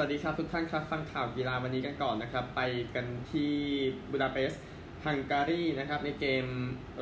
[0.00, 2.60] วัสดีครับทุกท่านครับ ฟังข่าวกีฬาวันนี้กันก่อนนะครับ ไป
[2.94, 3.52] กันที่
[4.10, 4.62] บูดาเปสต์
[5.06, 6.46] ฮังการีนะครับในเกม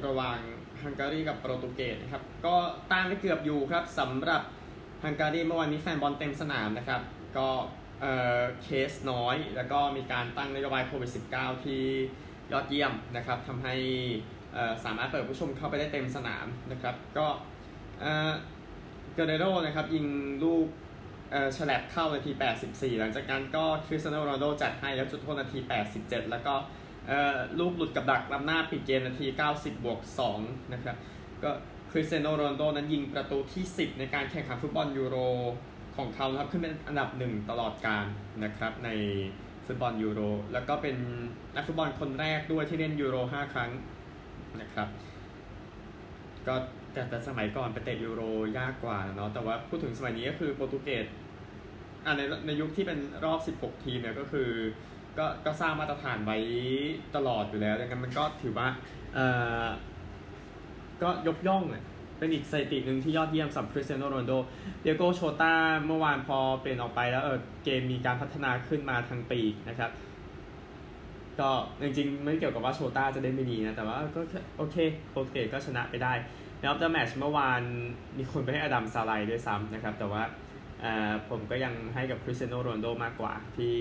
[0.06, 0.38] ระหว่าง
[0.82, 2.54] ฮังการีกับโปรตุเกสนะครับก็
[2.90, 4.42] ต้านได้เกือบอยู่ครับสำหรับ
[5.04, 7.00] ฮังการีเมื่อวานนี้แฟนบอลเต็มสนามนะครับ
[7.36, 7.48] ก็
[8.00, 11.82] เอ่อเคสน้อย แล้วก็มีการตั้งนโยบายโควิด -19 ที่
[12.52, 13.74] ยอดเยี่ยมนะครับทำให้
[14.52, 17.26] เอ่อสามารถเปิดผู้ชมเข้าไปได้เต็มสนามนะครับ ก็
[18.00, 18.32] เอ่อ
[19.14, 20.06] เกร์เรโรนะครับยิง
[20.44, 20.66] ลูก
[21.56, 22.32] แฉลบเข้านาที
[22.64, 25.58] 84 หลังจากนั้นก็คริสเตียโนโรนัลโดจัดให้แล้วจุดโทษนาที
[25.94, 26.54] 87 แล้วก็
[27.08, 30.00] เอ่อลูกหลุดกับดักล้ำหน้าปิดเกมนาที 90 บวก
[30.36, 30.96] 2 นะครับ
[31.42, 31.50] ก็
[31.92, 35.16] คริสเตียโนโรนัลโดนั้นยิงประตูที่ 10 ในการแข่งขันฟุตบอลยูโร
[35.96, 38.06] ของเขาครับขึ้นเป็นอันดับหนึ่งตลอดกาล
[38.44, 38.90] นะครับใน
[39.66, 40.20] ฟุตบอลยูโร
[40.52, 40.96] แล้วก็เป็น
[41.56, 43.70] นักฟุตบอลคนแรกด้วยที่เล่นยูโร 5 ครั้ง
[44.60, 44.88] นะครับ
[46.46, 46.54] ก็
[46.96, 48.22] แต่แต่สมัยก่อนไปเตะยูโร
[48.58, 51.06] ยากกว่าเนาะแต่ว่าพูดถึงสมัยนี้ก็คือโปรตุเกส
[52.04, 54.48] อ่าในในยุคที่เป็นรอบ 16 ทีมเนี่ยก็คือ
[55.18, 56.38] ก็ก็สร้างมาตรฐานไว้
[57.16, 58.68] ตลอดอยู่แล้วดังนั้นมันก็ถือว่า
[59.14, 59.26] เอ่
[59.64, 59.66] อ
[61.02, 61.84] ก็ยกย่องอะ
[62.18, 64.32] เป็นอีกสถิติหนึ่งที่ยอดเยี่ยมสำหรับคริสเตียโนโรนโด
[64.82, 65.54] เดียโกโชตา
[65.86, 69.90] เมื่อวานพอเปลี่ยนออกไปแล้วเออเกมมีการพัฒนาขึ้นมาทางปีกนะครับ
[71.40, 71.50] ก็
[71.82, 74.20] จริงๆ ไม่เกี่ยวกับว่าโชต้าจะได้ไม่ดีนะ แต่ว่าก็
[74.56, 74.76] โอเค
[75.10, 76.12] โปรตุเกสก็ชนะไปได้
[76.60, 77.62] แล้วจะแมช์เมื่อวาน
[78.18, 80.22] มีคนไปให้อดัมซาไลด้วยซ้ำนะครับ แต่ว่า
[81.28, 83.74] ผมก็ยังให้กับคริสเตียโนโรนโดมากกว่าที่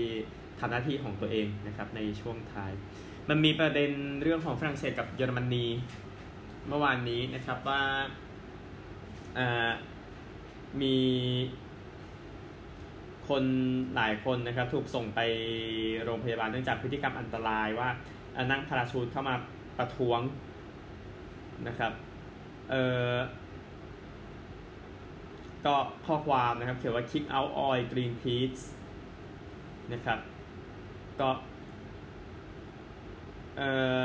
[0.60, 2.72] ทำหน้าที่ของตัวเองนะครับในช่วงท้าย
[3.28, 3.90] มันมีประเด็น
[4.22, 5.66] เรื่องของฝรั่งเศสกับเยอรมนี
[6.68, 7.82] เมื่อวานนี้นะครับว่า
[10.82, 10.96] มี
[13.28, 13.44] คน
[13.96, 15.20] หลายคนนะครับถูกส่งไป
[16.04, 17.88] โรงพยาบาลเนื่องจากพฤติกรรมอันตรายว่า
[18.50, 19.34] นั่งพาราชูตเข้ามา
[19.78, 20.20] ประท้วง
[21.68, 21.92] นะครับ
[22.70, 22.82] เอ่
[23.14, 23.16] อ
[25.66, 25.74] ก็
[26.06, 28.62] ข้อความนะครับเขียนว่า kick out oil Greenpeace
[29.92, 30.18] นะครับ
[31.20, 31.28] ก็
[33.56, 33.68] เอ่
[34.02, 34.04] อ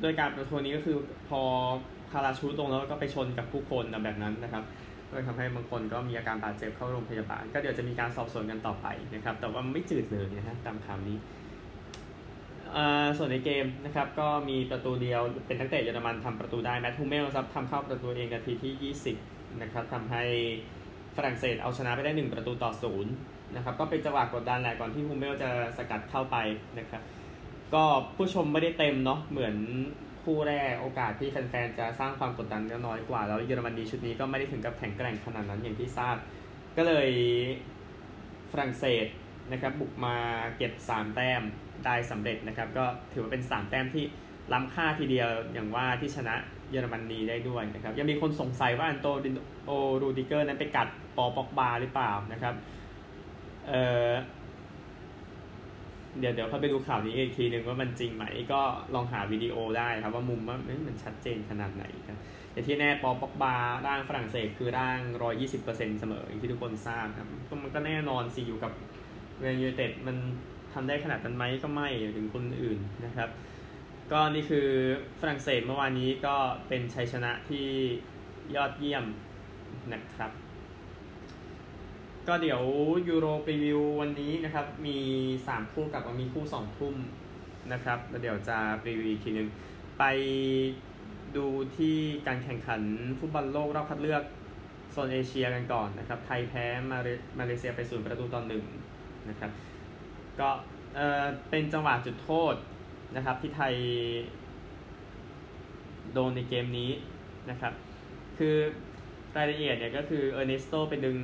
[0.00, 0.96] โดยการประท้วงนี้ก็คือ
[1.28, 1.42] พอ
[2.10, 4.64] พาราชูตลงแล้วก็ไปชนกับผู้คนแบบนั้นนะครับ
[5.10, 11.16] ก็ทำให้บางคนก็มีอาการบาดเจ็บเข้าโรงพยาบาล ก็เดี๋ยวจะมีการสอบสวนกันต่อไปนะครับ แต่ว่าไม่จืดเลยนะฮะตามข่าวนี้
[13.18, 18.94] ส่วนในเกมนะครับก็มีประตูเดียวเป็นนักเตะเยอรมันทำประตูได้แมททูเมลครับทำเข้าประตูเองนาทีที่
[19.24, 20.24] 20นะครับทำให้
[21.16, 23.12] ฝรั่งเศสเอาชนะไปได้ 1 ประตูต่อศูนย์
[23.56, 26.36] นะครับก็เป็นจังหวะกดดันแหละก่อนที่ฮุมเมลส์จะสกัดเข้าไป
[26.78, 27.02] นะครับ
[27.74, 27.84] ก็
[28.16, 29.56] ผู้ชมไม่ได้เต็มเนาะเหมือน
[30.22, 36.16] คู่แรกโอกาสที่แฟนๆจะสร้างความกดดันก็น้อยกว่า แล้วเยอรมนีชุดนี้ก็ไม่ได้ถึงกับแข็งแกร่งขนาดนั้นอย่างที่ทราบ
[36.76, 37.10] ก็เลย
[38.52, 39.06] ฝรั่งเศส
[39.52, 40.16] นะครับบุกมา
[40.56, 41.42] เก็บ 3 แต้ม
[41.86, 44.04] ได้สำเร็จนะครับ ก็ถือว่าเป็น 3 แต้มที่
[44.52, 46.34] ล้ำค่าทีเดียวอย่างว่าที่ชนะ
[46.70, 49.28] เยอรมนีได้ด้วยนะครับ ยังมีคนสงสัยว่าอันโตนิ
[49.66, 49.70] โอ
[50.02, 52.54] รูดิเกอร์นั้นไปกัดปอล ป็อกบาหรือเปล่านะครับ
[53.68, 53.72] เอ
[54.08, 54.10] อ
[56.18, 58.60] เดี๋ยวเดี๋ยวเขาไปดูข่าวนี้อีกทีหนึ่งว่ามันจริงไหมก็
[58.94, 60.56] ลองหาวิดีโอได้ครับว่ามุมว่า
[60.86, 62.18] มันชัดเจนขนาดไหนครับ
[62.52, 63.54] แต่ที่แน่ปอล ป็อกบา
[63.86, 64.98] ร่างฝรั่งเศสคือร่าง
[65.48, 67.28] 120%เสมออย่างที่ทุกคนทราบครับ
[67.62, 68.72] มันก็แน่นอนสิอยู่กับ
[69.40, 70.16] แมนยูไนเต็ดมัน
[70.74, 73.28] ทำได้ขนาดนั้นไหมก็ไม่ถึงคนอื่นนะครับ
[74.12, 74.68] ก็นี่คือ
[75.20, 76.36] ฝรั่งเศสเมื่อวานนี้ก็
[76.68, 77.66] เป็นชัยชนะที่
[78.56, 79.04] ยอดเยี่ยม
[79.92, 80.30] นะครับ
[82.28, 82.62] ก็เดี๋ยว
[83.08, 84.96] ยูโรปรีวิววันนี้นะครับ มี
[85.38, 86.94] 3 คู่กับมีคู่ 2 ทุ่ม
[87.72, 89.48] นะครับแล้วเดี๋ยวจะรีวิวอีกทีนึง
[89.98, 90.04] ไป
[91.36, 91.46] ดู
[91.76, 91.96] ที่
[92.26, 92.82] การแข่งขัน
[93.18, 94.22] ฟุตบอลโลกรอบคัดเลือก
[94.92, 96.98] โซนเอเชียกันก่อนนะครับ ไทยแพ้มา
[97.38, 98.64] มาเลเซียไปศูนย์ประตูต่อหนึ่ง
[99.28, 99.50] นะครับ
[100.40, 100.50] ก็
[100.94, 102.54] เออเป็นจังหวะจุดโทษ
[103.16, 103.74] นะครับที่ไทย
[106.12, 106.90] โดนในเกมนี้
[107.50, 107.72] นะครับ
[108.38, 108.56] คือ
[109.36, 111.18] รายละเอียดเนี่ยก็คือเออร์เนสโตไปดึง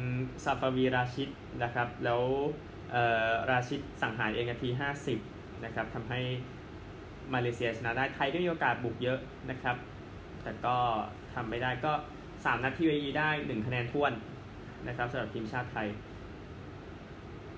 [0.44, 1.30] ซาฟาวีราชิต
[1.62, 2.22] นะครับ แล้ว
[2.90, 2.96] เอ
[3.28, 4.68] อราชิตสังหารเองนาที
[5.16, 6.20] 50นะครับทำให้
[7.34, 9.18] มาเลเซียชนะได้ไทยก็มีโอกาสบุกเยอะ
[9.50, 9.76] นะครับ
[10.42, 10.76] แต่ก็
[11.34, 11.92] ทำไม่ได้ก็
[12.28, 14.12] 3 นัดที่เวีได้ 1 คะแนนท้วน
[14.88, 15.88] นะครับสำหรับทีมชาติไทย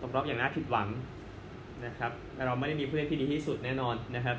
[0.01, 0.89] ตกรอบอย่างน่าผิดหวัง
[1.87, 2.13] นะครับ
[2.47, 4.39] เราไม่ได้มีผู้เล่นที่ดีที่สุดแน่นอนนะครับ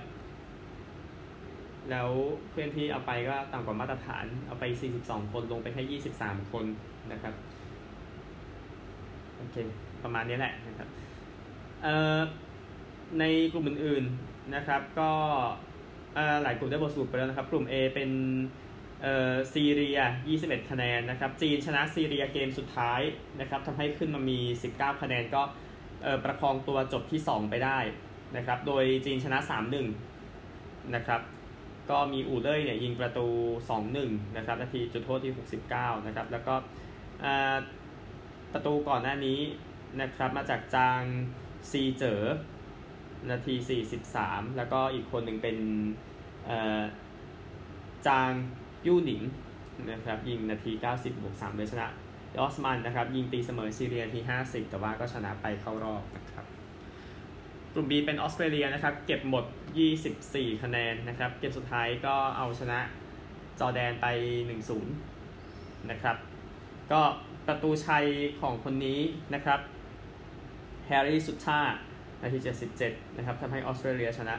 [1.91, 2.09] แล้ว
[2.49, 4.63] เพื่อนที่เอาไปก็ต่ำกว่ามาตรฐานเอาไป
[4.99, 6.65] 42 คนลงไปแค่ 23 คน
[7.11, 7.33] นะครับ
[9.37, 9.55] โอเค
[10.03, 10.87] ประมาณนี้แหละนะครับ
[13.19, 15.11] ในกลุ่มอื่นๆนะครับก็
[16.43, 18.11] หลายกลุ่มได้บทสรุปไปแล้วนะครับ กลุ่ม A เป็น
[19.53, 19.99] ซีเรีย
[20.35, 23.01] 21 คะแนนนะครับ จีนชนะซีเรียเกมสุดท้าย
[23.39, 24.39] นะครับทำให้ขึ้นมามี
[24.71, 25.41] 19 คะแนนก็
[26.25, 27.79] ประคองตัวจบที่ 2 ไปได้
[28.37, 29.39] นะครับ โดยจีนชนะ
[30.15, 31.21] 3-1 นะครับ
[31.89, 33.27] ก็มีอูเล่ยเนี่ยยิงประตู
[33.81, 35.33] 2-1 นะครับ นาทีจุดโทษที่
[35.71, 36.53] 69 นะครับ แล้วก็
[38.53, 39.39] ประตูก่อนหน้านี้
[40.01, 41.01] นะครับ มาจากจาง
[41.71, 42.21] ซีเจอ
[43.29, 43.55] นาที
[44.07, 45.57] 43 แล้วก็อีกคนหนึ่งเป็น
[48.07, 48.31] จาง
[48.87, 49.21] ยู่หนิง
[49.91, 51.87] นะครับ ยิงนาที 90บวก3โดยชนะ
[52.37, 56.45] ยอสมันนะครับยิงตีเสมอซีเรียที่ 50 แต่ว่าก็ชนะไปเข้ารอบนะครับ
[57.73, 59.45] กลุ่ม B เป็นออสเตรเลียนะครับเก็บหมด
[60.03, 62.79] 24 คะแนนนะครับเกมสุดท้ายก็เอาชนะ
[63.59, 64.07] จอแดนไป
[64.79, 66.15] 1-0 นะครับ
[66.91, 67.01] ก็
[67.47, 68.05] ประตูชัย
[68.41, 68.99] ของคนนี้
[69.33, 69.59] นะครับ
[70.87, 71.61] แฮร์รี่สุดชา
[72.21, 72.39] นาที
[72.77, 74.35] 77 นะครับทำให้ออสเตรเลียชนะ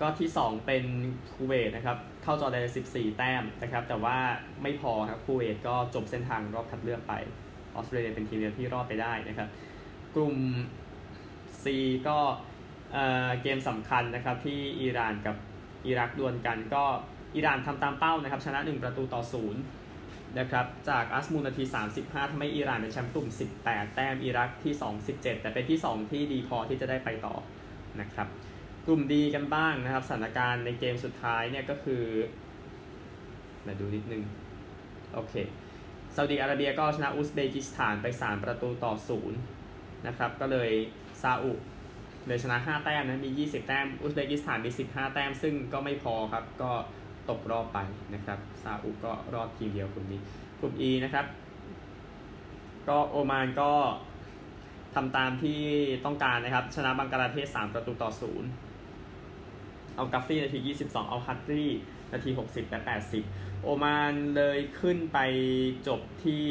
[0.00, 0.84] ก็ที่ 2 เป็น
[1.32, 4.16] คูเวตนะครับ เข้าจอแดน14 แต้มนะครับ แต่ว่า
[4.62, 7.12] ไม่พอครับคูเวตก็จบเส้นทางรอบคัดเลือกไป
[7.74, 9.48] ออสเตรเลียเป็นทีมเดียวที่รอดไปได้นะครับ
[10.14, 10.36] กลุ่ม
[11.62, 11.64] C
[12.08, 12.18] ก็
[12.92, 15.36] เเกมสำคัญนะครับที่อิหร่านกับ
[15.86, 16.84] อิรักดวลกันก็
[17.36, 19.22] อิหร่านทำตามเป้านะครับ ชนะ 1 ประตูต่อ
[19.80, 21.64] 0 นะครับ จากอัสมูนาที
[21.98, 23.28] 35ทำให้อิหร่านเป็นแชมป์กลุ่ม
[23.62, 27.34] 18 แต้มอิรักที่ 2 17 แต่เป็นที่ 2 ที่ดีพอที่จะได้ไปต่อ
[28.00, 28.28] นะครับ
[28.86, 32.02] กลุ่มดีกันบ้างนะครับสถานการณ์ในเกมสุดท้ายเนี่ยก็คือ
[33.66, 34.22] มาดูนิดนึง
[35.14, 35.34] โอเค
[36.14, 38.92] ซาอุดีอาระเบียก็ชนะอุซเบกิสถานไป 3 ประตูต่อ
[39.48, 40.70] 0นะครับก็เลย
[41.22, 41.52] ซาอุ
[42.26, 46.72] เลยชนะ 5 แต้มนะมี 20 แต้มอุซเบกิสถานมี 15 แต้ม ซึ่งก็ไม่พอครับ ก็
[47.30, 47.78] ตกรอบไป
[48.14, 50.20] นะครับซาอุก็รอดทีมเดียวกลุ่มนี้
[50.60, 51.26] กลุ่ม E นะครับ
[52.88, 53.72] ก็โอมานก็
[54.94, 55.60] ทำตามที่
[56.04, 58.65] ต้องการนะครับ ชนะบังกลาเทศ 3 ประตูต่อ 0
[59.96, 60.58] เอากัฟฟี่นาที
[60.88, 61.68] 22 เอาฮัตตี้
[62.12, 62.80] นาที 60 และ
[63.22, 65.18] 80 โอมานเลยขึ้นไป
[65.88, 66.42] จบที่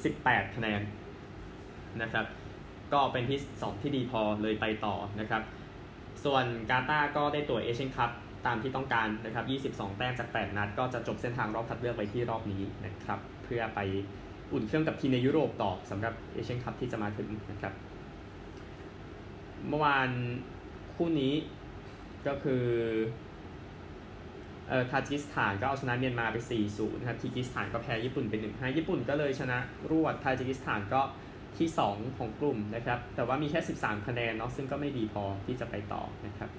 [0.00, 0.82] 18 คะแนน
[2.02, 2.26] นะครับ
[2.92, 5.42] ก็เป็นที่ 2 ที่ดีพอเลยไปต่อนะครับ
[6.24, 8.10] ส่วนกาตาร์ก็ได้ตั๋วเอเชียนคัพ
[8.46, 13.80] ตามที่ต้องการนะครับ 22 แต้มจาก 8 นัด ก็จะจบเส้นทางรอบคัดเลือกไปที่รอบนี้นะครับ เพื่อไป
[14.52, 17.72] อุ่นเครื่องกับทีมในยุโรปต่อสำหรับเอเชียนคัพที่จะมาถึงนะครับ
[19.68, 20.10] เมื่อวาน
[20.94, 21.32] คู่นี้
[22.26, 22.64] ก็คือ
[24.68, 26.36] เอ่อทาจิสถานก็เอาชนะเมียนมาไป
[26.68, 29.58] 4-0 นะครับทิกิสถานก็แพ้ญี่ปุ่นไป1-5ญี่ปุ่นก็เลยชนะ
[29.90, 31.02] รวดทาจิกิสถานก็
[31.58, 36.50] ที่ 2 ของกลุ่มนะครับ แต่ว่ามีแค่ 13 คะแนนเนาะซึ่งก็ไม่ดีพอที่จะไปต่อนะครับ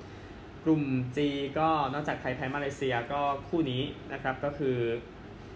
[0.66, 0.84] กลุ่ม
[1.16, 1.18] G
[1.60, 3.82] ก็นอกจากไทยแพ้มาเลเซียก็คู่นี้
[4.14, 4.78] นะครับก็คือ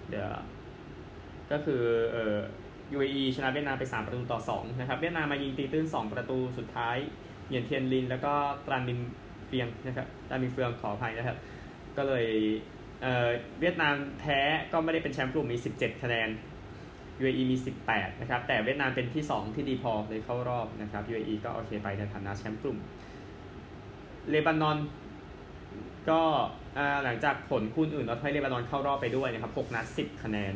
[0.09, 0.29] เดี๋ยว
[1.51, 2.37] ก็คือเอ่อ
[2.95, 6.97] UAE ชนะเวียดนามไป 3 ประตูต่อ 2 นะครับ เวียดนามมายิงตีตื้น 2 ประตูสุดท้าย
[7.47, 8.33] เหยียนเทียนลิน แล้วก็
[8.67, 8.99] ตรันมิน
[9.47, 11.37] เฟียงนะครับตรันมินเฟืองขออภัยนะครับ
[11.97, 12.25] ก็เลย
[13.01, 13.29] เอ่อ
[13.59, 14.39] เวียดนามแพ้
[14.71, 16.29] ก็ไม่ได้เป็นแชมป์กลุ่มมี 17 คะแนน
[17.21, 17.57] UAE มี
[17.89, 22.77] 18 นะครับ แต่เวียดนามเป็นที่ 2 ที่ดีพอเลยเข้ารอบนะครับ UAE ก็โอเคไปในฐานะแชมป์กลุ่ม
[24.29, 24.77] เลบานอน
[26.09, 26.21] ก็
[27.03, 30.53] หลังจากผลคู่อื่นเราให้เลบานอนเข้ารอบไปด้วยนะครับ 6 นัด 10 คะแนน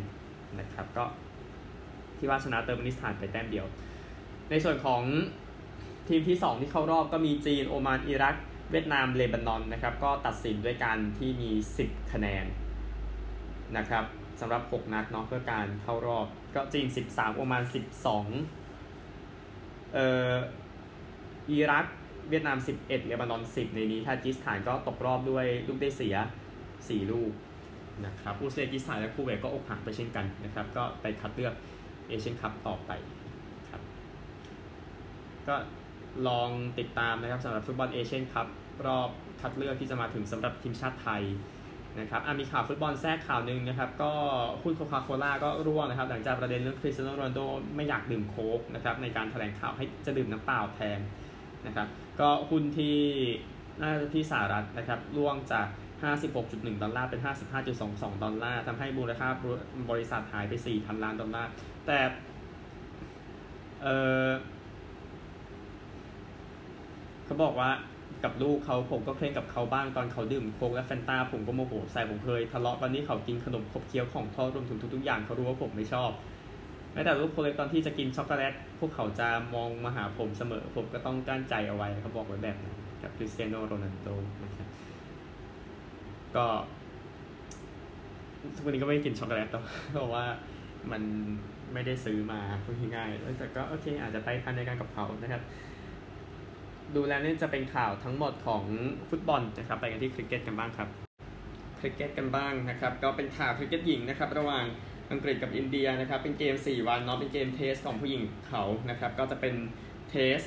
[0.59, 1.05] นะครับ ก็
[2.17, 3.65] ที่ว่าชนะเติร์มนิสถานไปแต้มเดียว
[4.49, 5.01] ในส่วนของ
[6.07, 8.35] ทีมที่ 2 ที่เข้ารอบก็มีจีน โอมาน อิรัก
[8.71, 11.51] เวียดนามเลบานอนนะครับก็ตัดสินด้วยการที่มี
[11.81, 12.45] 10 คะแนน
[13.77, 14.05] นะครับ
[14.39, 17.63] สำหรับ 6 นัดเนาะเพื่อการเข้ารอบก็จีน 13 โอมาน
[18.57, 20.33] 12 เอ่อ
[21.49, 21.85] อิรัก
[22.29, 26.15] เวียดนาม 11เลบานอน 10 ในนี้ทาจิสถานก็ตกรอบด้วยลูกได้เสีย
[26.63, 27.31] 4 ลูก
[28.05, 31.53] นะครับอุซเบกิสถานและคูเวตก็อกหักไปเช่นกันนะครับก็ไปคัดเลือก
[32.07, 32.91] เอเชียนคัพต่อไป
[33.69, 33.81] ครับ
[35.47, 35.55] ก็
[36.27, 36.49] ลอง
[36.79, 38.47] ติดตามนะครับสำหรับฟุตบอลเอเชียนคัพ
[38.85, 39.09] รอบ
[39.41, 41.23] คัดเลือกที่จะมาถึงสำหรับทีมชาติไทย
[41.99, 44.11] นะครับมีข่าวฟุตบอลแทรกข่าวหนึ่งนะครับ ก็
[44.63, 47.39] หุ้นโคคาโคล่าก็ร่วงนะครับ หลังจากประเด็นเรื่องคริสเตียโนโรนัลโด
[47.75, 50.99] ไม่อยากดื่มโค้กนะครับในการแถลงข่าวให้จะดื่มน้ำเปล่าแทน
[51.67, 51.87] นะครับ
[52.19, 52.97] ก็หุ้นที่
[53.81, 55.67] น่าจะที่สหรัฐนะครับร่วงจาก
[56.23, 57.21] 56.1 ดอลลาร์เป็น
[57.71, 59.27] 55.22 ดอลลาร์ทำให้มูลค่า
[59.89, 61.49] บริษัทหายไป 4,000 ล้านดอลลาร์
[61.87, 61.99] แต่
[63.81, 63.87] เอ
[64.25, 64.29] อ
[67.31, 67.71] เขาบอกว่า
[68.23, 76.11] กับลูกเขาผมก็เคร่งกับเขาบ้างตอนเขาดื่มโค้กและแฟนตาผมก็โมโหใส่ผมเคยทะเลาะตอนนี้เขากินขนมขบเคี้ยวของทอดรวมถึงทุกๆอย่างเขารู้ว่าผมไม่ชอบ
[76.93, 84.09] แม้แต่ลูกโคเล็กตอนที่จะกินช็อกโกแลตพวกเขาจะมองมาหาผมเสมอ ผมก็ต้องกั้นใจเอาไว้เขาบอกไว้แบบนั้นกับคริสเตียโนโรนัลโด
[84.43, 84.67] นะครับ
[86.35, 86.45] ก็
[88.55, 89.61] ทุกวันนี้ก็ไม่กินช็อกโกแลตต่อ
[89.93, 90.25] เพราะว่า
[90.91, 91.01] มัน
[91.73, 95.43] ไม่ได้ซื้อมาพูดง่ายๆแต่ก็โอเคอาจจะไปทันในการกับเขานะครับ
[96.95, 98.63] ดูแลนี่จะเป็นข่าวทั้งหมดของ
[99.09, 100.87] ฟุตบอลนะครับไปกันที่คริกเก็ตกันบ้างครับ
[101.79, 104.65] คริกเก็ตกันบ้างนะครับก็เป็นข่าวคริกเก็ตหญิงนะครับระหว่าง
[105.11, 109.53] อังกฤษกับอินเดียนะครับเป็นเกม 4 วันเนาะเป็นเกม test ของผู้หญิงเขานะครับก็จะเป็น
[110.09, 110.39] test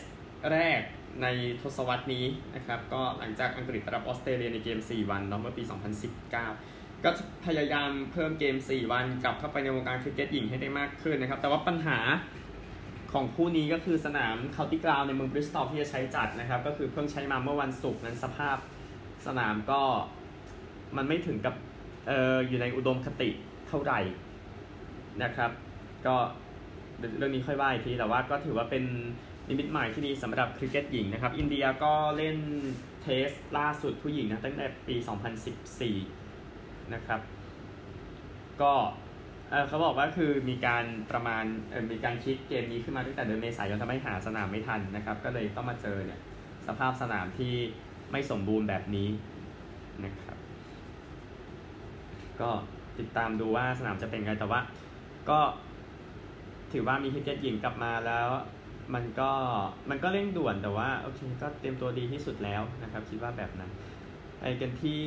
[0.53, 0.81] แรก
[1.23, 1.27] ใน
[1.61, 5.63] ทศวรรษนี้นะครับก็หลังจากอังกฤษรับออสเตรเลียในเกม 4 วันเนาะเมื่อปี
[6.15, 6.33] 2019
[7.05, 7.11] ก็
[7.47, 11.99] พยายามเพิ่มเกม 4 วันกลับเข้าไปในวงการคริกเก็ตหญิงให้ได้มากขึ้นนะครับแต่ว่าปัญหา
[13.15, 18.57] ของคู่นี้ก็คือสนาม County Ground ในเมืองบริสตอลที่จะใช้จัดนะครับ ก็คือเพิ่งใช้มาเมื่อวันศุกร์นั้นสภาพ
[19.27, 19.81] สนามก็
[20.97, 21.55] มันไม่ถึงกับ
[22.07, 23.31] เอออยู่ในอุดมคติ
[23.69, 24.01] เท่าไหร่
[25.23, 25.51] นะครับ
[26.07, 26.15] ก็
[27.19, 28.85] เรื่องนี้ค่อยว่าอีกทีแต่ว่าก็ถือว่าเป็น
[29.49, 32.37] นิมิตหมายที่ดีสำหรับคริกเก็ตหญิงนะครับ อินเดียก็เล่น
[33.03, 34.97] เทสล่าสุดผู้หญิงนะตั้งแต่ปี
[36.15, 37.21] 2014 นะครับ
[38.63, 38.73] ก็
[39.69, 41.45] เขาบอกว่าคือมีการประมาณ
[41.93, 46.21] มีการคิดเกมนี้ขึ้นมาตั้งแต่เดือนเมษายนทำให้หาสนามไม่ทันนะครับ ก็เลยต้องมาเจอเนี่ย
[46.67, 47.55] สภาพสนามที่
[48.13, 49.09] ไม่สมบูรณ์แบบนี้
[50.05, 50.37] นะครับ
[52.41, 52.51] ก็
[52.99, 54.61] ติดตามดูว่าสนามจะเป็นไงแต่ว่า
[55.31, 55.41] ก็
[56.73, 58.29] ถือว่ามีคริกเก็ตหญิงกลับมาแล้ว
[58.95, 59.33] มันก็
[59.91, 63.71] มันก็เร่งด่วนแต่ว่าโอเคก็เตรียมตัวดีที่สุดแล้วนะครับ คิดว่าแบบนั้น
[64.39, 65.03] ไปกันที่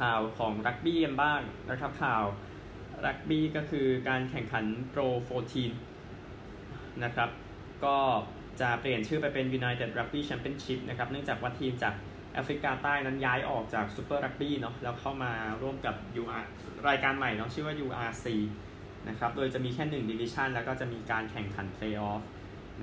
[0.00, 2.24] ข่าวของรักบี้กันบ้างนะครับข่าว
[3.06, 5.02] รักบี้ก็คือการแข่งขันโปร
[6.22, 7.30] 14นะครับ
[7.84, 7.96] ก็
[8.60, 11.94] จะเปลี่ยนชื่อไปเป็น United Rugby Championship นะครับเนื่องจากว่าทีมจาก
[12.32, 16.44] แอฟริกาใต้นั้นย้ายออกจากซูเปอร์รักบี้เนาะแล้วเข้ามาร่วมกับ UR
[16.88, 18.26] รายการใหม่เนาะชื่อว่า URC
[19.08, 22.22] นะครับ โดยจะมีแค่1 Division แล้วก็จะมีการแข่งขัน Playoff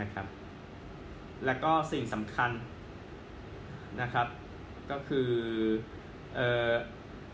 [0.02, 0.26] นะครับ
[1.46, 2.52] แล้วก็สิ่งสำคัญ
[4.02, 4.28] นะครับ
[4.92, 5.30] ก็คือ
[6.36, 6.72] เอ่อ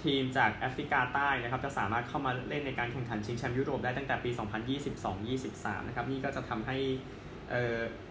[0.04, 4.32] ทีมจากแอฟริกาใต้นะครับจะสามารถเข้ามาเล่นในการแข่งขันชิงแชมป์ยุโรปได้ตั้งแต่ปี
[5.10, 6.78] 2022-23 นะครับนี่ก็จะทำให้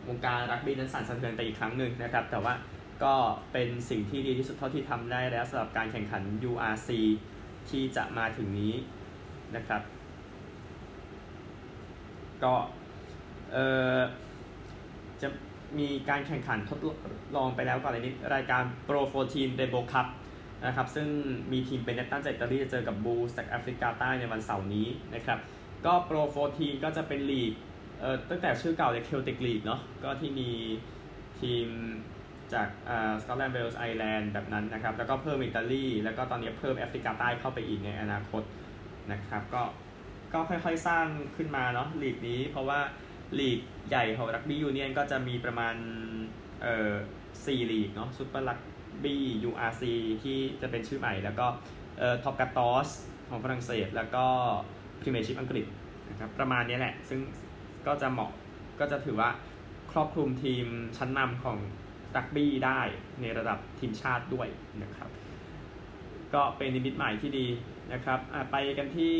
[0.08, 2.54] วงการรักบี้นั้นสั่นสะเทือนไปอีกครั้งหนึ่งนะครับแต่ว่า
[3.04, 3.14] ก็
[3.52, 6.90] เป็นสิ่งที่ดีที่สุดเท่าที่ทำได้แล้วสำหรับการแข่งขัน URC
[7.70, 8.74] ที่จะมาถึงนี้
[9.56, 9.82] นะครับ
[12.44, 12.54] ก็
[13.52, 13.56] เอ
[13.96, 13.98] อ
[15.22, 15.28] จะ
[15.78, 16.78] มีการแข่งขันทด
[17.36, 20.06] ลองไปแล้วก่อนในนี้รายการ Pro 14 Rainbow Cup
[20.66, 21.08] นะครับซึ่ง
[21.52, 25.38] มีทีมเบเนตตันจากอิตาลีจะเจอกับบูลส์จากแอฟริกาใต้ในวันเสาร์นี้นะครับ
[25.86, 26.22] ก็ Pro
[26.54, 27.52] 14ก็จะเป็นลีก
[28.00, 30.50] เอ่อตั้งแต่ชื่อเก่าเลยเคลติกลีกเนาะก็ที่มี
[31.40, 31.66] ทีม
[32.52, 38.42] จากอ่าสกอตแลนด์เวลส์ไอร์แลนด์แบบนั้นนะครับแล้วก็เพิ่มอิตาลีแล้วก็ตอนนี้เพิ่มแอฟริกาใต้เข้าไปอีกในอนาคต
[39.12, 39.62] นะครับก็
[40.32, 42.80] ก็ค่อยๆสร้างขึ้นมาเนาะลีกนี้ เพราะว่า
[43.38, 45.74] ลีกใหญ่ของรักบี้ยูเนียนก็จะมีประมาณ
[46.62, 46.92] เอ่อ
[47.46, 48.58] สี่ลีกเนาะซูเปอร์รัก
[49.04, 51.46] บี้ URC ที่จะเป็นชื่อใหม่ แล้วก็
[51.98, 52.88] เอ่อ Top Quatorze
[53.28, 54.24] ของฝรั่งเศส แล้วก็
[55.00, 55.66] พรีเมียร์ชิพอังกฤษ
[56.10, 57.20] นะครับประมาณนี้แหละ ซึ่ง
[57.86, 58.30] ก็จะเหมาะ
[58.80, 59.30] ก็จะถือว่า
[59.92, 61.58] ครอบคลุมทีมชั้นนำของ
[62.16, 62.80] รักบี้ได้
[63.20, 64.48] ในระดับทีมชาติด้วย
[64.82, 65.08] นะครับ
[66.34, 67.46] ก็เป็นนิมิตหมายที่ดี
[67.92, 68.18] นะครับ
[68.50, 69.14] ไปกันที่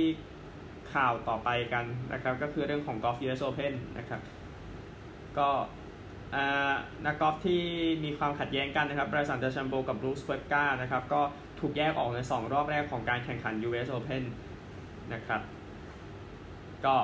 [0.92, 4.20] ข่าวต่อไปกันนะครับ ก็คือเรื่องของกอล์ฟ US Open นะครับ
[5.38, 5.48] ก็
[7.06, 7.62] นักกอล์ฟที่
[8.04, 11.20] มีความขัดแย้งกันนะครับไบรสันเดชัมโบกับบรูซเวกกานะครับ ก็
[11.60, 14.22] ถูกแยกออกใน 2 รอบแรกของการแข่งขัน US Open
[15.14, 15.40] นะครับ
[16.84, 16.96] ก็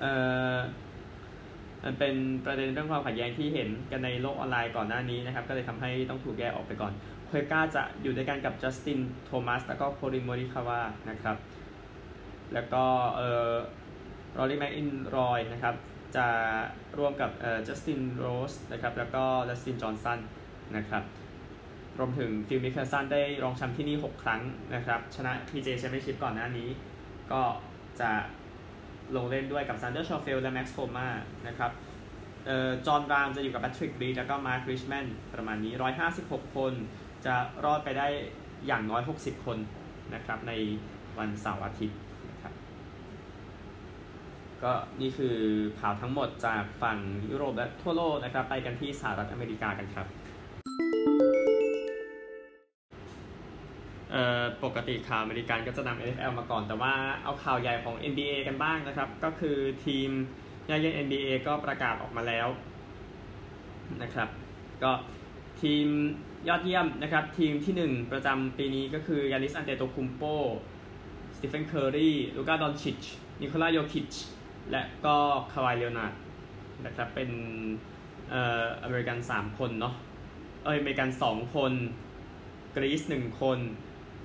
[0.00, 0.12] เอ่
[0.54, 0.56] อ
[1.84, 6.92] มันเป็นประเด็นเรื่องความขัดแย้งที่เห็นกันในโลกออนไลน์ก่อนหน้านี้นะครับ ก็เลยทำให้ต้องถูกแยกออกไปก่อน
[7.28, 10.80] เคปก้าจะอยู่ด้วยกันกับจัสตินโทมัสแล้วก็คอลลินโมริคาวา
[11.10, 11.36] นะครับ
[12.54, 12.84] แล้วก็
[13.16, 13.52] เอ่อ
[14.38, 15.74] รอรี่แม็คอิลรอยนะครับ
[16.16, 16.26] จะ
[16.98, 20.18] ร่วมกับเอ่อจัสตินโรสนะครับแล้วก็ดัสตินจอห์นสัน
[20.76, 21.02] นะครับ
[21.98, 24.40] รวมถึงฟิลมิคเคลสันได้รองแชมป์ที่นี่ 6 ครั้ง
[24.74, 26.68] นะครับ ชนะ PGA Championship ก่อนหน้านี้
[27.32, 27.42] ก็
[28.00, 28.10] จะ
[29.16, 31.08] ลงเล่นด้วยกับแซนเดอร์ชอฟเฟเลและแม็กซ์โฮมา
[31.46, 31.72] นะครับ
[32.46, 35.72] เอ่อจอห์นรามจะอยู่กับแพทริกบีแล้วก็มาร์คริชแมนประมาณนี้
[36.14, 36.72] 156 คน
[37.26, 38.08] จะรอดไปได้
[38.66, 39.58] อย่างน้อย 60 คน
[40.14, 40.52] นะครับใน
[41.18, 41.98] วันเสาร์อาทิตย์
[44.64, 45.36] ก็นี่คือ
[45.80, 46.98] ข่าวทั้งหมดจากฝั่ง
[47.30, 50.06] ยุโรปและทั่วโลกนะครับไปกันที่สหรัฐอเมริกากันครับ
[54.64, 56.94] ปกติข่าวอเมริกันก็จะนำ NFL มาก่อน แต่ว่า
[57.24, 59.56] เอาข่าวใหญ่ของ NBA กันบ้างนะครับ ก็คือ
[59.86, 60.08] ทีม
[60.70, 62.48] ยอดเยี่ยม NBA ก็ประกาศออกมาแล้ว
[64.02, 64.28] นะครับ
[64.82, 64.92] ก็
[65.62, 65.86] ทีม
[66.48, 70.22] ยอดเยี่ยมนะครับ ทีมที่ 1 ประจำปีนี้ก็คือยานิสอันเตโตคุมโป
[71.36, 73.02] สตีเฟน เคอร์รี ลูกาดอนชิช
[73.40, 74.14] นิโคลาโยคิช
[74.70, 75.16] และก็
[75.52, 76.14] คาวายเลโอนาร์ด
[76.86, 77.30] นะครับเป็น
[78.30, 79.94] เอ่ออเมริกัน 3 คนเนาะ
[80.64, 81.72] เอออเมริกัน 2 คน
[82.74, 83.58] กรีซ 1 คน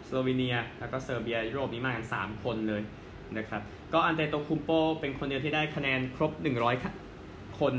[0.08, 2.81] สโลวีเนีย แล้วก็เซอร์เบียยุโรปนี้มากัน 3 คนเลย
[3.38, 3.62] นะครับ
[3.93, 4.69] ก็อันเตโตคุมโป
[5.00, 6.31] เป็นคนเดียวที่ได้คะแนนครบ
[6.96, 7.74] 100 คน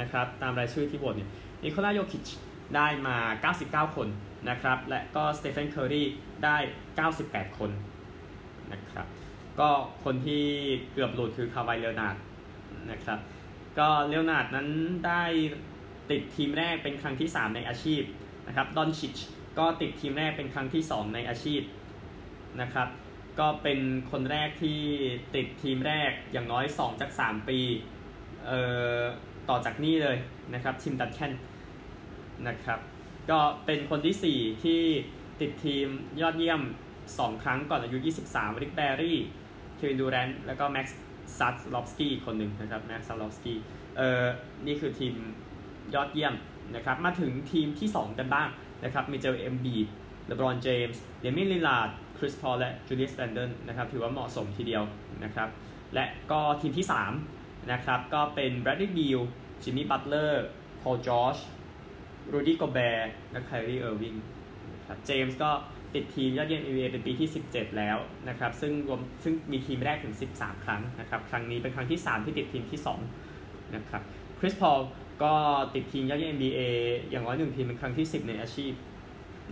[0.00, 1.30] นะครับตามรายชื่อที่โหวตเนี่ย
[1.62, 2.28] นิโคลาโยคิช
[2.76, 3.16] ได้มา
[3.88, 4.08] 99 คน
[4.48, 6.02] นะครับและก็สเตเฟนเคอร์รี
[6.44, 6.56] ได้
[7.08, 7.70] 98 คน
[8.72, 9.06] นะครับ
[9.60, 9.68] ก็
[10.04, 10.44] คนที่
[10.92, 12.16] เกือบหลุดคือคาวายเลโอนาร์ด
[12.90, 13.18] นะครับ
[13.78, 14.68] ก็เลโอนาร์ดนั้น
[15.06, 15.22] ได้
[16.10, 18.02] ติดทีมแรกเป็นครั้งที่ 3 ในอาชีพ
[18.46, 19.18] นะครับดอนชิช
[19.58, 21.62] ก็ติดทีมแรกเป็นครั้งที่ 2 ในอาชีพ
[22.60, 22.88] นะครับ
[23.38, 23.78] ก็เป็น
[24.10, 24.80] คนแรกที่
[25.34, 27.58] ติดทีมแรกอย่างน้อย 2 จาก 3 ปี
[28.46, 28.60] เอ่
[28.98, 29.00] อ
[29.48, 30.16] ต่อจากนี่เลย
[30.54, 31.32] นะครับทิมดันแคน
[32.48, 32.78] นะครับ
[33.30, 34.82] ก็เป็นคนที่ 4 ที่
[35.40, 35.86] ติดทีม
[36.20, 36.60] ยอดเยี่ยม
[37.02, 37.98] 2 ครั้งก่อนอายุ
[38.30, 39.18] 23ริกแบรี่
[39.80, 40.98] เควินดูแรนท์แล้วก็แม็กซ์
[41.38, 43.58] ซาสลอฟสกี้คนหนึ่งนะครับแม็กซ์ซาสลอฟสกี้
[43.96, 44.24] เอ่อ
[44.66, 45.14] นี่คือทีม
[45.94, 46.34] ยอดเยี่ยม
[46.74, 48.48] นะครับมาถึงทีมที่ 2 กันบ้าง
[48.84, 49.76] นะครับมีโจเอลเอ็มบีด
[50.26, 54.82] เลบรอนเจมส์เดเมียนลิลลาร์ดคริสพอลและจูเลียสแรนเดิลนะครับถือว่าเหมาะสมทีเดียว
[55.24, 55.48] นะครับ
[55.94, 56.86] และก็ทีมที่
[57.28, 59.18] 3 นะครับก็เป็นแบรดลีย์บิล
[59.62, 60.46] จิมมี่บัตเลอร์
[60.80, 61.36] พอลจอร์จ
[62.32, 64.14] รูดี้โกแบร์และไครีเออร์วิง
[64.74, 65.50] นะครับเจมส์ก็
[65.94, 67.96] ติดทีมยอดเยี่ยม NBA เป็นปีที่ 17 แล้ว
[68.28, 72.80] นะครับซึ่งรวมซึ่งมีทีมแรกถึง 13 ครั้งนะครับครั้งนี้เป็นครั้งที่ 3 ที่ติดทีมที่
[73.26, 74.02] 2นะครับ
[74.38, 74.78] คริสพอล
[75.22, 75.34] ก็
[75.74, 76.60] ติดทีมยอดเยี่ยม NBA
[77.10, 78.72] อย่างน้อยหนึ่งทีมเป็นครั้งที่ 10 ในอาชีพ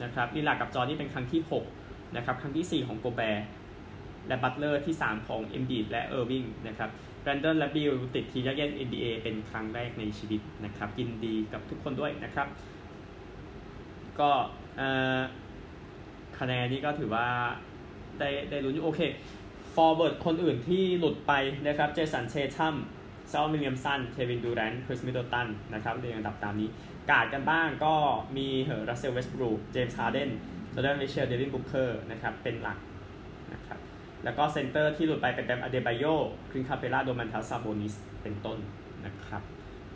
[0.02, 1.40] นะครับลิลลาร์ดกับจอร์จนี่เป็นครั้งที่
[1.78, 3.44] 6นะครับครั้งที่ 4 ของโกแบร์
[4.28, 6.90] และบัตเลอร์ที่ 3 ของเอ็มบีดและเออร์วิงนะครับ
[7.22, 12.48] แรนเดิลและบิลติดทีมยอดเยี่ยม NBA เป็นครั้งแรกในชีวิตนะครับยินดีกับทุกคนด้วยนะครับ
[14.20, 14.30] ก็
[16.40, 17.26] คะแนนนี้ก็ถือว่า
[18.18, 19.00] ได้ได้ลุ้นอยู่โอเค
[19.74, 21.32] forward คนอื่นที่หลุดไป
[21.66, 22.74] นะครับเจสันเททัม
[23.28, 26.68] ไซออนวิลเลียมสันเควินดูแรนท์คริสมิดเดิลตันนะครับเรียงอันดับตามนี้
[27.10, 27.94] กาดกันบ้างก็
[28.36, 30.30] มีเอ่อรัสเซลเวสต์บรูคเจมส์ฮาร์เดน
[30.74, 32.78] โดโนแวนมิตเชลล์เดวินบุคเคอร์นะครับเป็นหลัก
[33.52, 33.78] นะครับ
[34.24, 36.04] แล้วก็ center ที่หลุดไปเป็นแบมอเดบายโย
[36.50, 38.58] คลินต์คาเปล่าโดมันทัสซาโบนิสเป็นต้น
[39.06, 39.42] นะครับ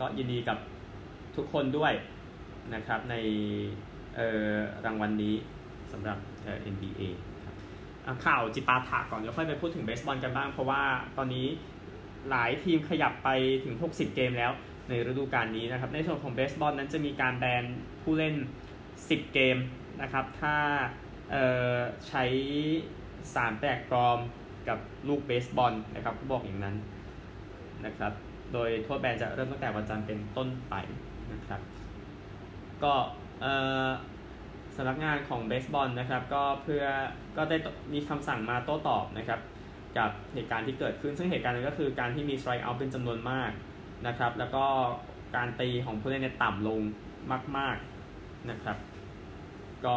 [0.00, 0.58] ก็ยินดีกับ
[1.36, 1.92] ทุกคนด้วย
[2.74, 3.14] นะครับใน
[4.84, 5.34] รางวัลนี้
[5.92, 6.18] สำหรับ
[6.72, 7.02] NBA
[8.26, 10.82] ข่าวจิปาถะก่อนแล้วค่อยไปพูดถึงเบสบอลกันบ้าง เพราะว่า
[11.16, 11.46] ตอนนี้
[12.30, 13.28] หลายทีมขยับไป
[13.64, 14.52] ถึง 60 เกมแล้ว
[14.88, 17.64] ในฤดูกาลนี้นะครับ ในส่วนของเบสบอลนั้นจะมีการแบน
[18.02, 18.34] ผู้เล่น
[18.84, 19.56] 10 เกม
[20.02, 20.56] นะครับ ถ้า
[22.08, 22.24] ใช้
[23.34, 24.18] สารแปลกปลอม
[24.68, 26.76] กับลูกเบสบอลนะครับเขาบอกอย่างนั้น
[27.86, 28.12] นะครับ
[28.52, 30.74] โดยโทษแบนจะเริ่มตั้งแต่วันจันทร์เป็นต้นไป
[31.32, 31.60] นะครับ
[32.82, 32.94] ก็
[34.76, 36.84] สำนักงานของเบสบอลนะครับก็เพื่อ
[37.36, 37.56] ก็ได้
[37.92, 39.40] มีคำสั่งมาโต้ตอบนะครับ
[39.98, 43.50] กับเหตุการณ์ที่เกิดขึ้น ซึ่งเหตุการณ์นั้นก็คือการที่มีสไตร์เอาเป็นจำนวนมาก
[44.06, 44.64] นะครับแล้วก็
[45.36, 46.80] การตีของผู้เล่นเนี่ยต่ำลง
[47.56, 47.76] มาก
[48.12, 48.76] ๆนะครับ
[49.84, 49.96] ก็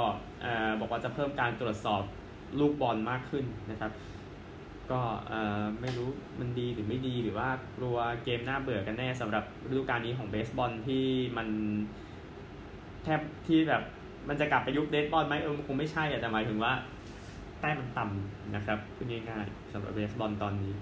[0.80, 2.04] บอกว่าจะเพิ่มการตรวจสอบ
[2.60, 3.92] ลูกบอลมากขึ้นนะครับ
[4.92, 5.02] ก็
[5.82, 6.10] ไม่รู้
[6.40, 11.06] มันดีหรือไม่ดีหรือว่ากลัวเกมน่าเบื่อกันแน่สำหรับฤดูกาลนี้ของเบสบอลที่
[11.38, 11.48] มัน
[13.04, 13.84] แทบที่แบบ
[14.30, 16.74] มันจะกลับไปยุค dead ball ไหมเออคงไม่ใช่แต่หมายถึงว่า
[17.60, 20.74] แต้มมันต่ำนะครับพูดง่ายๆสำหรับเบสบอลตอนนี้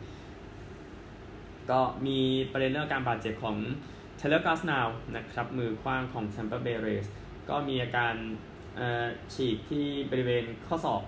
[1.70, 2.20] ก็มี
[2.52, 3.58] ประเด็นเรื่องการบาดเจ็บของ
[4.18, 7.06] ไทเลอร์กลาสนาวนะครับ มือขว้างของแทมปาเบย์เรย์ส
[7.50, 8.14] ก็มีอาการ
[9.34, 11.04] ฉีกที่บริเวณข้อศอก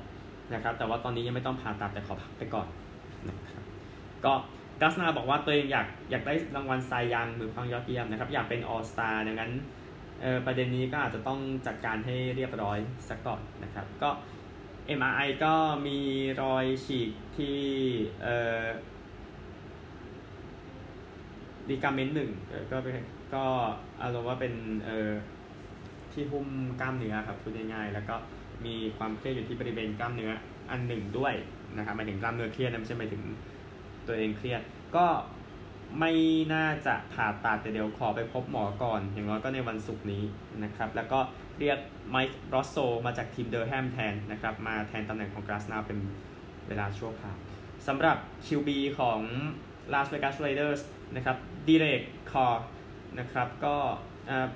[0.53, 2.67] นะครับ แต่ว่าตอนนี้ยังไม่ต้องผ่าตัดแต่ขอพักไปก่อน
[3.29, 3.63] นะครับ
[4.25, 4.33] ก็
[4.81, 9.51] กาสนาบอกว่าตัวเองอยากอยากได้รางวัลไซยังมือคว้างยอดเยี่ยมนะครับ อยากเป็นออสตาดังนั้น
[10.45, 12.77] ประเด็นนี้ก็อาจจะต้องจัดการให้เรียบร้อย
[13.09, 14.09] สักก่อนนะครับก็
[14.97, 15.53] MRI ก็
[15.87, 15.99] มี
[16.41, 17.57] รอยฉีกที่
[18.23, 18.27] เอ
[18.61, 18.65] อ
[21.69, 22.31] ดีกาเมนต์หนึ่ง
[22.71, 22.77] ก็
[23.35, 23.45] ก็
[24.01, 24.53] อารมณ์ว่าเป็น
[24.85, 25.11] เออ
[26.13, 26.47] ที่หุ้ม
[26.81, 28.15] กล้ามเนื้อครับพูดง่ายๆแล้วก็
[28.65, 30.31] มีความเครียดอยู่ที่บริเวณกล้ามเนื้อ
[30.71, 31.33] อันหนึ่งด้วย
[31.77, 33.23] นะครับหมายถึงกล้ามเนื้อเครียดนะไม่ใช่หมายถึง
[34.07, 34.61] ตัวเองเครียด
[34.95, 35.05] ก็
[35.99, 36.13] ไม่
[36.53, 40.23] น่าจะผ่าตัดแต่เดี๋ยวขอไปพบหมอก่อน อย่างน้อยก็ในวันศุกร์นี้
[40.63, 41.19] นะครับ แล้วก็
[41.59, 41.77] เรียก
[42.09, 45.99] ไมค์รอสโซมาจากทีมเดอร์แฮมแทนนะครับ มาแทนตำแหน่งของ Glasnow เป็น
[46.67, 47.37] เวลาชั่วคราว
[47.87, 49.19] สำหรับ QB ของ
[49.93, 50.81] Las Vegas Raiders
[51.15, 52.65] นะครับ Derek Carr
[53.19, 53.75] นะครับก็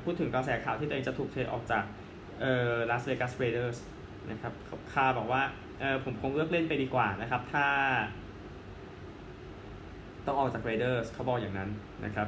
[0.03, 1.83] พูดถึงกระแสข่าวที่ตัวเองจะถูกเทรดออกจาก
[2.39, 3.77] เอ่อ Las Vegas Raiders
[4.31, 4.53] นะครับ
[4.93, 5.43] คาบอกว่า
[5.79, 7.67] เออผมคงเลือกเล่นไปดีกว่านะครับ ถ้า
[10.29, 11.69] ต้องออกจากเรเดอร์สเขาบอกอย่างนั้น
[12.05, 12.27] นะครับ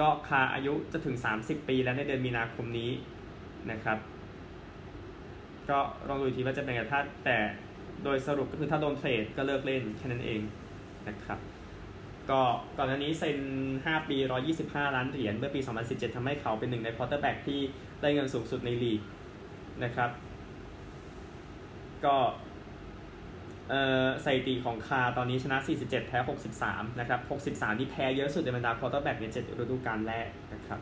[0.00, 2.90] ก็คาอายุจะถึง 30 ปีแล้วในเดือนมีนาคมนี้
[3.70, 3.98] นะครับ
[5.70, 7.36] ก็ลองดูทีว่าจะเป็นไงถ้าแต่
[8.04, 10.40] โดยสรุปก็คือถ้าโดนเทรดก็เลิกเล่นแค่นั้นเอง
[11.08, 11.38] นะครับ
[12.30, 12.40] ก็
[12.76, 13.38] ก่อนหน้านี้เซ็น
[13.74, 14.16] 5 ปี
[14.56, 17.60] 125 ล้านเหรียญเมื่อปี 2017 ทำให้เขาเป็นหนึ่งใน quarterback ที่
[18.02, 19.00] ได้เงินสูงสุดในลีก
[19.84, 20.10] นะครับ
[22.04, 22.16] ก็
[24.24, 26.18] สถิติของ Carr ตอนนี้ชนะ 47 แพ้
[26.58, 27.20] 63 นะครับ
[27.52, 30.80] 63ที่แพ้เยอะสุดในบรรดา quarterback ใน7ฤดูกาลแรกนะครับ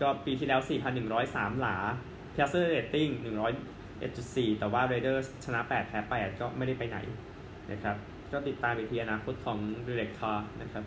[0.00, 0.60] ก็ปีที่แล้ว
[1.10, 1.76] 4,103 หลา
[2.32, 3.08] passer rating
[3.84, 6.98] 101.4 แต่ว่า Raiders ชนะ 8 แพ้ 8 ก็ไม่ได้ไปไหน
[7.72, 7.96] นะครับ
[8.32, 10.84] ก็ติดตามไปทีอนาคตของ Derek Carr นะครับ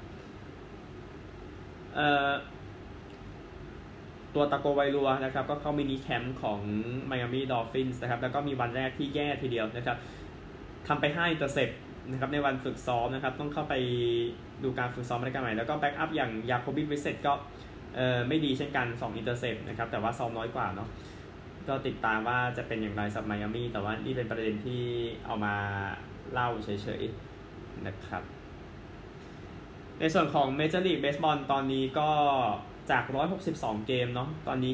[4.35, 6.59] Tua Tagovailoa นะครับ ก็เข้า minicamp ของ
[7.11, 9.97] Miami Dolphins นะครับ แล้วก็มีวันแรกที่แย่ทีเดียวนะครับ
[10.87, 11.69] ทำไป5 intercept
[12.11, 13.73] นะครับในวันฝึกซ้อมนะครับ ต้องเข้าไป
[14.63, 17.33] ดูการฝึกซ้อมรายการใหม่ แล้วก็ backup อย่าง Jacoby Brissett ก็
[17.95, 20.89] เออไม่ดีเช่นกัน 2 intercept นะครับ แต่ว่าซ้อมน้อยกว่าเนาะ
[21.67, 24.81] ก็ติดตามว่าจะเป็นอย่างไรสำหรับไมอามี่แต่ว่านี่เป็นประเด็นที่
[25.25, 25.55] เอามา
[26.31, 28.23] เล่าเฉยๆนะครับ
[29.99, 32.09] ในส่วนของ Major League Baseball ตอนนี้ก็
[32.91, 33.03] จาก
[33.45, 34.73] 162 เกมเนาะตอนนี้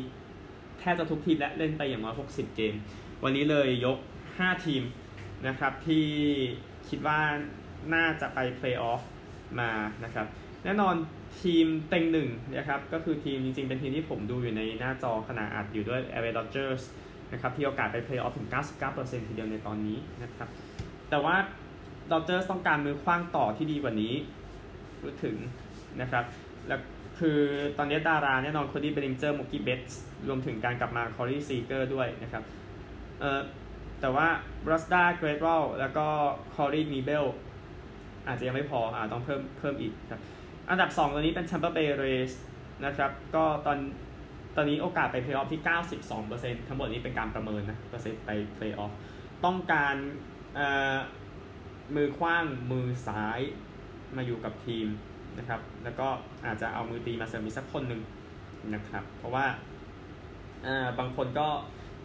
[0.79, 2.73] แทบจะทุกทีมและเล่นไปอย่างน้อย60 เกม
[3.23, 3.97] วันนี้เลยยก
[4.31, 4.83] 5 ทีม
[5.47, 6.05] นะครับที่
[6.89, 7.19] คิดว่า
[7.93, 9.01] น่าจะไปเพลย์ออฟ
[9.59, 9.71] มา
[10.03, 10.27] นะครับ
[10.63, 10.95] แน่นอน
[11.41, 16.83] ทีมเต็งหนึ่งนะครับก็คือทีมจริงๆ เป็นทีมที่ผมดูอยู่ในหน้าจอขณะอัดอยู่ด้วย LA Dodgers
[17.33, 18.47] นะครับที่โอกาสไปเพลย์ออฟถึง
[18.87, 20.49] 99%ทีเดียวในตอนนี้นะครับ
[21.09, 21.35] แต่ว่า
[22.11, 24.13] Dodgers ต้องการมือคว้างต่อที่ดีกว่านี้
[25.01, 25.35] พูดถึง
[26.01, 26.23] นะครับ
[26.67, 26.81] แล้ว
[27.19, 27.39] คือ
[27.77, 29.91] ตอนนี้ดาราแน่นอนคนที่เบลิงเจอร์มุกี้เบส
[30.27, 32.43] รวมถึงการกลับมาคอรีซีเกอร์ด้วยนะครับ
[33.19, 33.39] เอ่อ
[34.05, 34.29] แต่ว่า
[34.71, 36.05] รัสดาเกรดวอลแล้วก็
[36.53, 37.25] คอรีมีเบล
[38.27, 40.21] อาจจะยังไม่พออ่าต้องเพิ่มเพิ่มอีกครับ
[40.69, 42.33] อันดับ 2 ตัวนี้เป็น Tampa Bay Rays
[42.85, 43.77] นะครับ ก็ตอน
[44.55, 45.61] ตอนนี้โอกาสไปเพลย์ออฟที่
[46.13, 48.91] 92%ทั้งหมดนี้เป็นการประเมินนะเปอร์เซ็นต์ไปเพลย์ออฟ
[49.45, 49.95] ต้องการ
[51.95, 53.39] มือขว้างมือซ้าย
[54.15, 54.87] มาอยู่กับทีม
[55.37, 56.07] นะครับ แล้วก็
[56.45, 58.01] อาจจะเอามือตีมาเสริมอีกสักคนหนึ่ง
[58.73, 59.45] นะครับ เพราะว่า
[60.99, 61.47] บางคนก็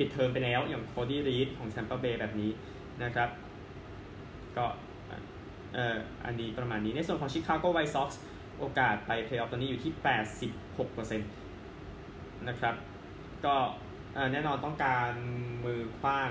[0.00, 2.50] ปิดเทอมไปแล้ว อย่าง Cody Reed ของ Tampa Bay แบบนี้
[3.04, 3.28] นะครับ
[4.56, 4.66] ก็
[5.74, 8.20] เอ่ออันนี้ประมาณนี้ ในส่วนของชิคาโกไวท์ซ็อกซ์
[8.58, 9.92] โอกาสไปเพลย์ออฟตอนนี้อยู่ที่
[10.60, 12.74] 86%นะครับ
[13.44, 13.56] ก็
[14.32, 15.10] แน่นอนต้องการ
[15.64, 16.30] มือขว้าง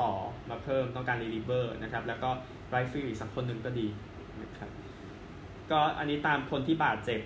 [0.00, 0.12] ต่อ
[0.48, 2.30] มาเพิ่มต้องการรีลิเวอร์นะครับ แล้วก็
[2.68, 3.86] right field อีกสักคนหนึ่งก็ดี
[4.42, 4.70] นะครับ
[5.70, 7.20] ก็อันนี้ตามคนที่บาดเจ็บ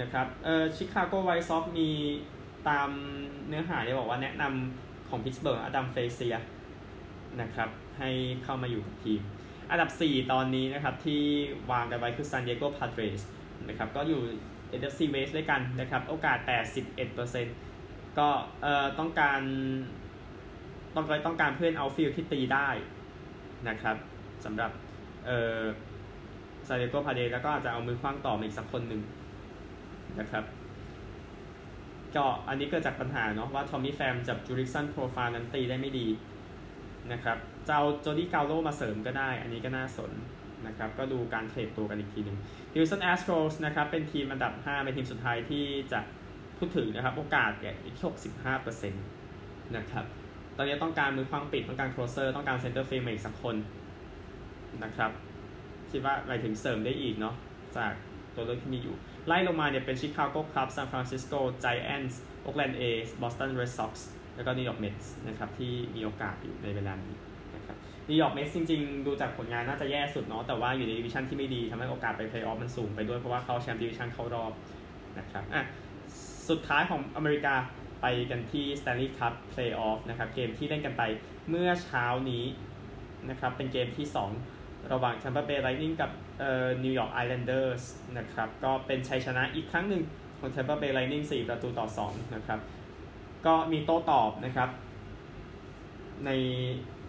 [0.00, 1.90] นะครับเออชิคาโกไวท์ซ็อกมี
[2.68, 2.88] ตาม
[3.48, 6.36] เนื้อหาเนี่ยบอกว่าแนะนำ ของพิตสเบิร์ก Adam Frazier
[7.40, 8.10] นะครับให้
[8.44, 9.20] เข้ามาอยู่กับทีม
[9.70, 11.22] อันดับ 4 ตอนนี้นะครับที่
[11.70, 13.20] วางกันไว้คือ San Diego Padres
[13.68, 14.20] นะครับก็อยู่
[14.78, 16.38] NFC West ด้วยกันนะครับโอกาส
[17.48, 18.28] 81%ก็
[18.62, 19.40] เอ่อต้องการ
[20.94, 22.68] ต้องการต้องการเพื่อนเอาฟิลที่ตีได้
[23.68, 23.96] นะครับ
[24.44, 24.70] สำหรับ
[25.26, 25.60] เอ่อ
[26.68, 29.00] San Diego Padres แล้วก็อาจจะเอามือขว้างต่อมาอีกสักคนหนึ่ง
[30.20, 30.44] นะครับ
[32.16, 36.06] ก็อันนี้เกิดจากปัญหาเนาะว่า Tommy Pham กับ Jurickson Profar นั้นตีได้ไม่ดี
[37.12, 40.12] นะครับจะเอา Joey Gallo มาเสริมก็ได้ อันนี้ก็น่าสน
[40.66, 42.38] นะครับ ก็ดูการเทรดตัวกันอีกทีหนึ่ง
[42.74, 46.00] Houston Astros นะครับ เป็นทีมอันดับ 5 เป็นทีมสุดท้ายที่จะ
[46.58, 47.96] พูดถึงนะครับ โอกาสเนี่ยอีก
[48.42, 50.04] 65%นะครับ
[50.56, 53.56] ตอนนี้ต้องการมือขว้างปิด ต้องการ closer ต้องการ center field อีกสักคน
[54.84, 55.10] นะครับ
[55.90, 57.34] คิดว่าไปถึงเสริมได้อีกเนาะ
[57.76, 57.92] จาก
[58.34, 58.96] ตัวเลือกที่มีอยู่
[59.26, 67.16] ไล่ลงมาเนี่ยเป็น Chicago Cubs ซานฟรานซิสโกไจแอนส์โอเกลนด์เอสบอสตันเรดซ็อกซ์แล้วก็นิวยอร์กเมทส์นะครับที่มีโอกาสอยู่ในเวลานี้
[67.54, 67.76] นะครับ
[68.08, 74.52] นิวยอร์กเมทส์จริงๆ ดูจากผลงานน่าจะแย่สุดเนาะแต่ว่าอยู่ในดิวิชั่นที่ไม่ดีทำให้โอกาสไปเพลย์ออฟมันสูงไปด้วยเพราะว่าเขาแชมป์ดิวิชั่นเข้ารอบ
[75.18, 75.64] นะครับอะ
[76.48, 77.54] สุดท้ายของอเมริกา
[78.02, 81.02] ไปกันที่ Stanley Cup Playoff นะครับเกมที่เล่นกันไป
[81.50, 82.44] เมื่อเช้านี้
[83.30, 84.06] นะครับเป็นเกมที่
[84.36, 84.53] 2
[84.92, 87.82] ระหว่าง Tampa Bay Lightning กับเอ่อ New York Islanders
[88.18, 90.02] นะครับ ก็เป็นชัยชนะอีกครั้งหนึ่ง
[90.38, 92.60] ของ Tampa Bay Lightning 4 ประตูต่อ 2 นะครับ
[93.46, 94.68] ก็มีโต้ตอบนะครับ
[96.24, 96.30] ใน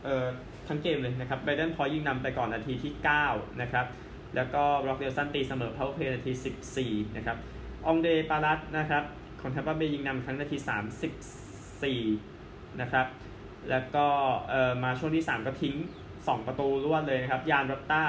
[0.03, 0.27] เอ่อ
[0.67, 2.93] ทั้งเกมเลยนะครับไบเดนพอยิงนำไปก่อนนาทีที่
[3.27, 3.85] 9 นะครับ
[4.35, 6.31] แล้วก็ร็อกเดลสันตีเสมอเพาเพลนาที
[6.73, 7.37] 14 นะครับ
[7.87, 9.03] องเดปารัตนะครับ
[9.41, 10.57] ของแทมเปอร์เบย์ยิงนำครั้งนาที
[12.09, 13.07] 34 นะครับ
[13.69, 14.05] แล้วก็
[14.49, 15.75] เอ่อมาช่วงที่ 3 ก็ทิ้ง
[16.29, 18.03] 2 ประตูรวดเลยนะครับ ยานรัตตา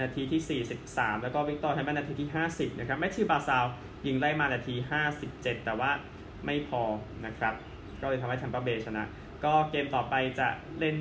[0.00, 3.64] นาทีที่ 43 แล้วก็ Victor Hedman นาทีที่ 50 นะครับ Mathieu Barzal
[4.06, 4.74] ยิงไล่มานาที
[5.20, 5.90] 57 แต่ว่า
[6.44, 6.82] ไม่พอ
[7.26, 7.54] นะครับ
[8.00, 9.04] ก็เลยทำให้ Tampa Bay ชนะ
[9.44, 10.96] ก็เกมต่อไปจะเล่น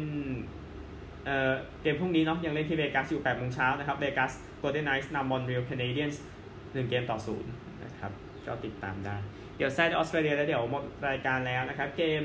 [1.25, 6.23] เอ่อเกมพรุ่งนี้เนาะยังเล่นที่เวกัสอยู่8โมงเช้านะครับเวกัสโกลเด้นไนท์นำมอนรีลแคนาเดียนส์
[6.55, 7.17] 1เกมต่อ
[7.49, 8.11] 0นะครับ
[8.45, 9.15] ก็ติดตามได้
[9.57, 12.23] เดี๋ยวแวะออสเตรเลียแล้วเดี๋ยวหมดรายการแล้วนะครับ เกม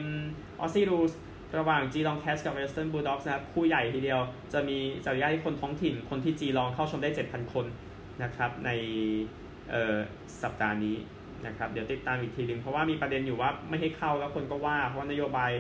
[0.61, 1.13] Aussie Rules
[1.59, 4.21] ระหว่าง Geelong Cats กับ Western Bulldogs นะครับคู่ใหญ่ทีเดียว
[4.53, 7.67] จะมีจริยาที่คนท้องถิ่นคนที่จีลองเข้าชมได้ 7,000 คน
[8.23, 8.71] นะครับใน
[10.43, 10.97] สัปดาห์นี้
[11.47, 15.53] นะครับเดี๋ยวติดตามอีกทีหนึ่งเพราะว่ามีประเด็นอยู่ว่าไม่ให้เข้าแล้วคนก็ว่า เพราะว่านโยบาย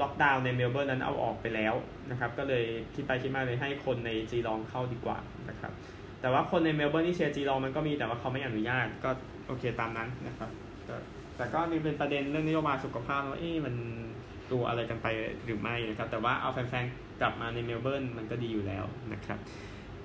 [0.00, 1.74] ล็อกดาวน์ในเมลเบิร์นนั้นเอาออกไปแล้ว
[2.10, 2.64] นะครับก็เลย
[2.94, 5.72] คิดไปคิดมาเลยให้คนในจีลองเข้าดีกว่านะครับ
[6.20, 9.10] แต่ว่าคนในเมลเบิร์นที่เชียร์จีลองมันก็มีแต่ว่าเขาไม่อนุญาตก็
[9.46, 10.50] โอเคตามนั้นนะครับ
[11.36, 13.74] แต่ก็มีเป็นประเด็นเรื่องนโยบายสุขภาพว่าเอ๊ะมัน
[14.52, 15.06] ตัวอะไรกันไป
[15.44, 19.38] หรือไม่นะครับ แต่ว่าเอาแฟนๆกลับมาในเมลเบิร์นมันก็ดีอยู่แล้วนะครับ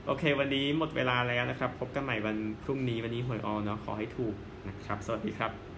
[0.06, 4.36] โอเค วันนี้หมดเวลาแล้วนะครับ พบกันใหม่วันพรุ่งนี้วันนี้หวยออเนาะขอให้ถูก
[4.68, 5.71] นะครับ สวัสดีครับ